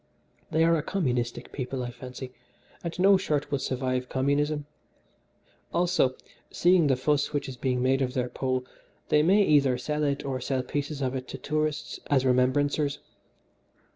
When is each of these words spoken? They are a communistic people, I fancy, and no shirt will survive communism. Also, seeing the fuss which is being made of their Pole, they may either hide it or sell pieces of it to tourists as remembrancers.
They 0.49 0.63
are 0.63 0.75
a 0.75 0.81
communistic 0.81 1.51
people, 1.51 1.83
I 1.83 1.91
fancy, 1.91 2.33
and 2.83 2.97
no 2.97 3.17
shirt 3.17 3.51
will 3.51 3.59
survive 3.59 4.09
communism. 4.09 4.65
Also, 5.75 6.15
seeing 6.49 6.87
the 6.87 6.95
fuss 6.95 7.33
which 7.33 7.47
is 7.47 7.55
being 7.55 7.83
made 7.83 8.01
of 8.01 8.15
their 8.15 8.27
Pole, 8.29 8.65
they 9.09 9.21
may 9.21 9.43
either 9.43 9.77
hide 9.77 10.01
it 10.01 10.25
or 10.25 10.41
sell 10.41 10.63
pieces 10.63 11.03
of 11.03 11.13
it 11.13 11.27
to 11.27 11.37
tourists 11.37 11.99
as 12.07 12.25
remembrancers. 12.25 12.97